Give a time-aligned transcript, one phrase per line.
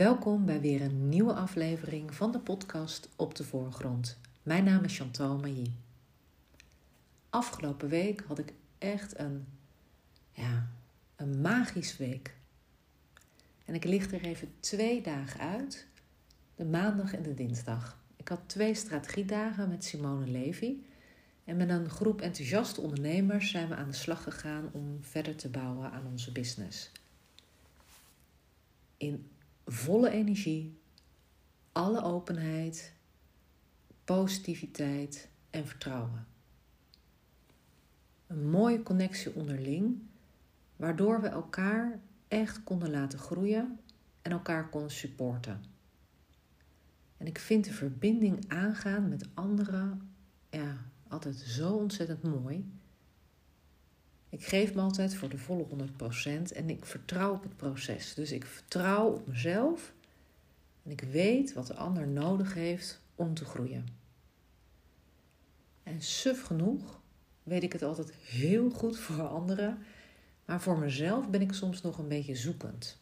[0.00, 4.18] Welkom bij weer een nieuwe aflevering van de podcast Op de Voorgrond.
[4.42, 5.72] Mijn naam is Chantal Mailly.
[7.30, 9.46] Afgelopen week had ik echt een,
[10.32, 10.68] ja,
[11.16, 12.34] een magisch week.
[13.64, 15.86] En ik licht er even twee dagen uit,
[16.54, 17.98] de maandag en de dinsdag.
[18.16, 20.76] Ik had twee strategiedagen met Simone Levy.
[21.44, 25.48] En met een groep enthousiaste ondernemers zijn we aan de slag gegaan om verder te
[25.48, 26.92] bouwen aan onze business.
[28.96, 29.30] In
[29.72, 30.78] volle energie,
[31.72, 32.92] alle openheid,
[34.04, 36.26] positiviteit en vertrouwen.
[38.26, 39.98] Een mooie connectie onderling,
[40.76, 43.80] waardoor we elkaar echt konden laten groeien
[44.22, 45.64] en elkaar konden supporten.
[47.16, 50.10] En ik vind de verbinding aangaan met anderen
[50.50, 50.76] ja,
[51.08, 52.79] altijd zo ontzettend mooi.
[54.30, 58.14] Ik geef me altijd voor de volle 100% en ik vertrouw op het proces.
[58.14, 59.92] Dus ik vertrouw op mezelf
[60.82, 63.86] en ik weet wat de ander nodig heeft om te groeien.
[65.82, 67.00] En suf genoeg
[67.42, 69.78] weet ik het altijd heel goed voor anderen,
[70.44, 72.98] maar voor mezelf ben ik soms nog een beetje zoekend.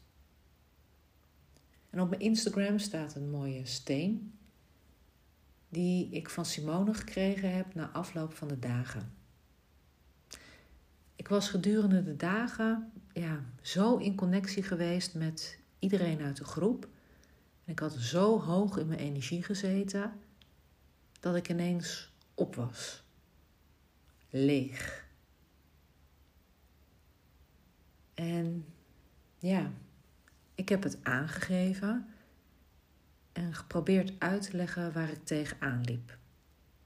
[1.91, 4.39] En op mijn Instagram staat een mooie steen
[5.69, 9.18] die ik van Simone gekregen heb na afloop van de dagen.
[11.29, 16.89] Ik was gedurende de dagen ja, zo in connectie geweest met iedereen uit de groep.
[17.65, 20.12] En ik had zo hoog in mijn energie gezeten
[21.21, 23.05] dat ik ineens op was.
[24.31, 25.06] Leeg.
[28.15, 28.65] En
[29.39, 29.71] ja,
[30.55, 32.06] ik heb het aangegeven
[33.33, 36.19] en geprobeerd uit te leggen waar ik tegenaan liep.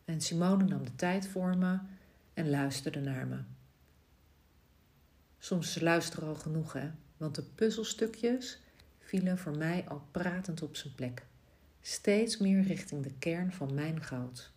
[0.05, 1.79] En Simone nam de tijd voor me
[2.35, 3.39] en luisterde naar me.
[5.43, 6.91] Soms luisteren al genoeg, hè?
[7.17, 8.61] Want de puzzelstukjes
[8.99, 11.27] vielen voor mij al pratend op zijn plek.
[11.81, 14.53] Steeds meer richting de kern van mijn goud.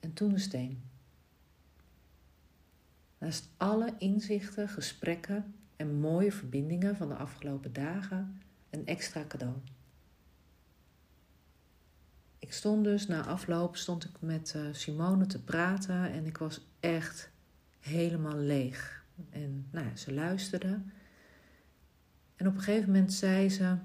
[0.00, 0.82] En toen de steen.
[3.18, 9.54] Naast alle inzichten, gesprekken en mooie verbindingen van de afgelopen dagen een extra cadeau.
[12.38, 16.60] Ik stond dus na afloop stond ik met eh, Simone te praten en ik was
[16.80, 17.30] echt
[17.80, 19.04] helemaal leeg.
[19.30, 20.80] En nou, ze luisterde.
[22.36, 23.76] En op een gegeven moment zei ze: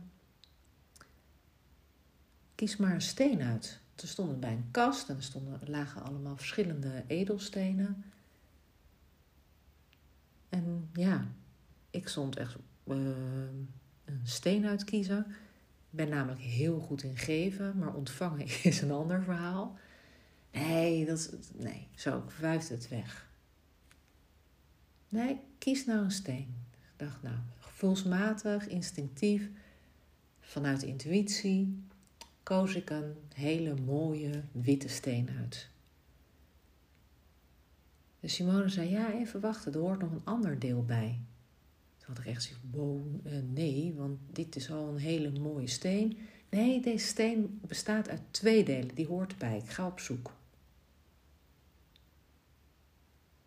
[2.56, 3.82] Kies maar een steen uit.
[3.96, 8.04] Ze stonden bij een kast en er stonden, lagen allemaal verschillende edelstenen.
[10.50, 11.28] En ja,
[11.90, 12.56] ik stond echt
[12.88, 12.96] uh,
[14.06, 15.26] een steen uitkiezen.
[15.90, 19.78] Ik ben namelijk heel goed in geven, maar ontvangen is een ander verhaal.
[20.52, 23.28] Nee, dat, nee zo, ik wuifde het weg.
[25.14, 26.56] Nee, kies nou een steen.
[26.72, 29.50] Ik dacht, nou, gevoelsmatig, instinctief,
[30.40, 31.84] vanuit intuïtie,
[32.44, 35.70] koos ik een hele mooie witte steen uit.
[38.20, 41.20] De Simone zei, ja, even wachten, er hoort nog een ander deel bij.
[41.98, 45.68] Toen had ik echt gezegd, wow, uh, nee, want dit is al een hele mooie
[45.68, 46.18] steen.
[46.50, 49.58] Nee, deze steen bestaat uit twee delen, die hoort erbij.
[49.58, 50.32] Ik ga op zoek.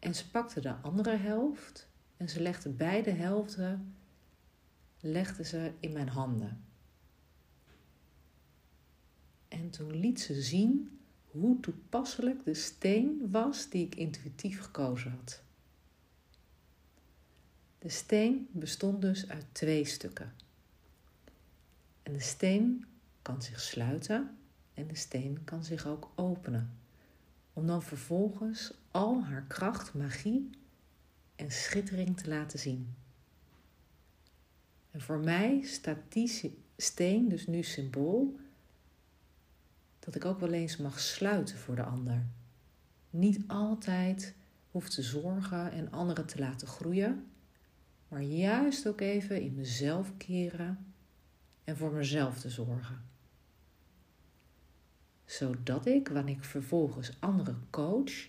[0.07, 3.95] En ze pakte de andere helft en ze legde beide helften
[5.01, 6.65] legde ze in mijn handen.
[9.49, 11.01] En toen liet ze zien
[11.31, 15.43] hoe toepasselijk de steen was die ik intuïtief gekozen had.
[17.79, 20.33] De steen bestond dus uit twee stukken.
[22.03, 22.85] En de steen
[23.23, 24.39] kan zich sluiten
[24.75, 26.79] en de steen kan zich ook openen
[27.57, 30.51] om dan vervolgens al haar kracht, magie
[31.37, 32.95] en schittering te laten zien.
[34.91, 38.39] En voor mij staat die steen dus nu symbool
[39.99, 42.27] dat ik ook wel eens mag sluiten voor de ander.
[43.11, 44.35] Niet altijd
[44.71, 47.27] hoef te zorgen en anderen te laten groeien,
[48.09, 50.95] maar juist ook even in mezelf keren
[51.65, 53.16] en voor mezelf te zorgen
[55.27, 58.29] zodat ik, wanneer ik vervolgens anderen coach,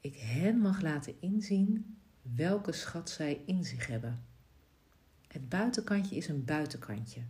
[0.00, 4.24] ik hen mag laten inzien welke schat zij in zich hebben.
[5.28, 7.20] Het buitenkantje is een buitenkantje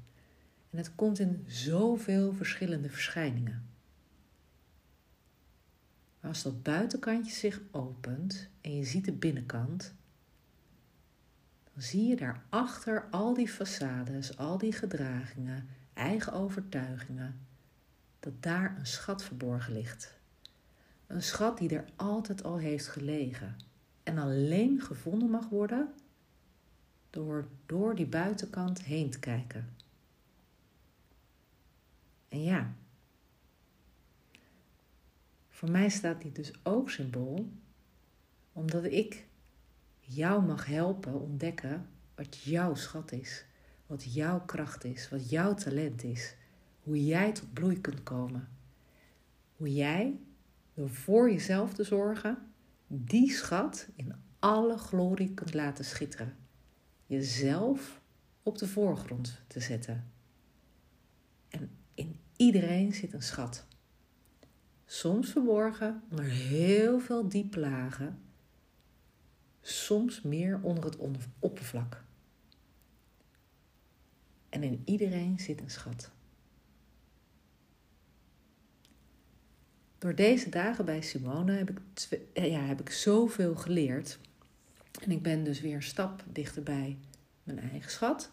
[0.70, 3.68] en het komt in zoveel verschillende verschijningen.
[6.20, 9.94] Maar als dat buitenkantje zich opent en je ziet de binnenkant,
[11.72, 17.46] dan zie je daarachter al die façades, al die gedragingen, eigen overtuigingen,
[18.20, 20.18] dat daar een schat verborgen ligt.
[21.06, 23.56] Een schat die er altijd al heeft gelegen
[24.02, 25.94] en alleen gevonden mag worden
[27.10, 29.68] door door die buitenkant heen te kijken.
[32.28, 32.74] En ja,
[35.48, 37.52] voor mij staat die dus ook symbool,
[38.52, 39.26] omdat ik
[40.00, 43.44] jou mag helpen ontdekken wat jouw schat is,
[43.86, 46.34] wat jouw kracht is, wat jouw talent is,
[46.82, 48.48] hoe jij tot bloei kunt komen.
[49.56, 50.18] Hoe jij,
[50.74, 52.38] door voor jezelf te zorgen,
[52.86, 56.36] die schat in alle glorie kunt laten schitteren.
[57.06, 58.00] Jezelf
[58.42, 60.10] op de voorgrond te zetten.
[61.48, 63.66] En in iedereen zit een schat.
[64.84, 68.18] Soms verborgen onder heel veel diepe lagen,
[69.60, 70.96] soms meer onder het
[71.38, 72.04] oppervlak.
[74.48, 76.10] En in iedereen zit een schat.
[80.00, 81.80] Door deze dagen bij Simone heb ik,
[82.32, 84.18] eh, ja, heb ik zoveel geleerd.
[85.02, 86.98] En ik ben dus weer een stap dichterbij
[87.42, 88.32] mijn eigen schat.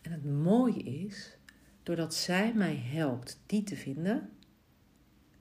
[0.00, 1.36] En het mooie is,
[1.82, 4.30] doordat zij mij helpt die te vinden,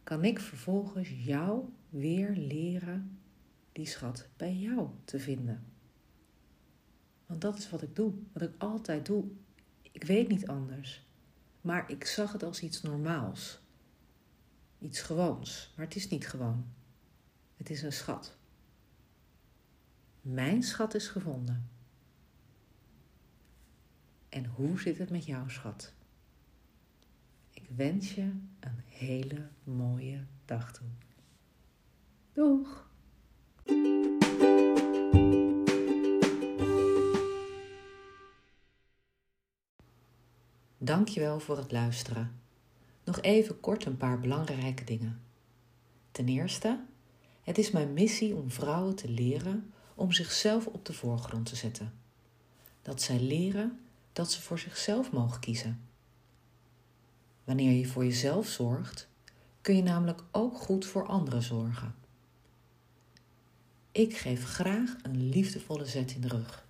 [0.04, 3.19] kan ik vervolgens jou weer leren
[3.72, 5.63] die schat bij jou te vinden.
[7.25, 9.25] Want dat is wat ik doe, wat ik altijd doe.
[9.92, 11.08] Ik weet niet anders,
[11.62, 13.61] maar ik zag het als iets normaals.
[14.81, 16.66] Iets gewoons, maar het is niet gewoon.
[17.57, 18.38] Het is een schat.
[20.22, 21.69] Mijn schat is gevonden.
[24.30, 25.94] En hoe zit het met jouw schat?
[27.54, 28.22] Ik wens je
[28.60, 30.88] een hele mooie dag toe.
[32.34, 32.89] Doeg!
[40.77, 42.40] Dankjewel voor het luisteren.
[43.12, 45.22] Nog even kort een paar belangrijke dingen.
[46.12, 46.84] Ten eerste,
[47.42, 51.94] het is mijn missie om vrouwen te leren om zichzelf op de voorgrond te zetten.
[52.81, 53.80] Dat zij leren
[54.13, 55.81] dat ze voor zichzelf mogen kiezen.
[57.44, 59.08] Wanneer je voor jezelf zorgt,
[59.62, 61.96] kun je namelijk ook goed voor anderen zorgen.
[63.92, 66.66] Ik geef graag een liefdevolle zet in de rug.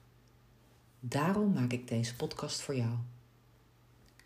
[0.99, 2.95] Daarom maak ik deze podcast voor jou.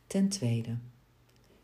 [0.07, 0.77] Ten tweede,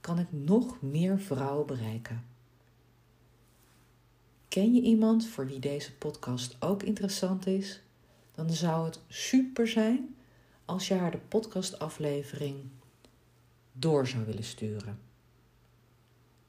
[0.00, 2.24] kan ik nog meer vrouwen bereiken.
[4.48, 7.80] Ken je iemand voor wie deze podcast ook interessant is?
[8.34, 10.16] Dan zou het super zijn
[10.64, 12.56] als je haar de podcastaflevering
[13.72, 14.98] door zou willen sturen.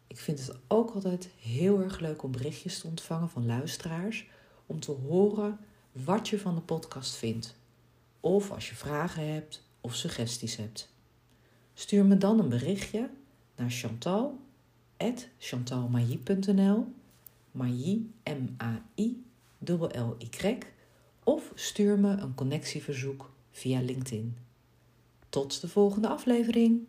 [0.07, 4.27] Ik vind het ook altijd heel erg leuk om berichtjes te ontvangen van luisteraars
[4.65, 5.59] om te horen
[5.91, 7.55] wat je van de podcast vindt.
[8.19, 10.93] Of als je vragen hebt of suggesties hebt.
[11.73, 13.09] Stuur me dan een berichtje
[13.61, 14.39] naar Chantal,
[15.37, 16.85] chantalmailly.nl,
[17.51, 19.23] Mailly, M-A-I,
[19.65, 20.57] L-Y,
[21.23, 24.37] of stuur me een connectieverzoek via LinkedIn.
[25.29, 26.87] Tot de volgende aflevering.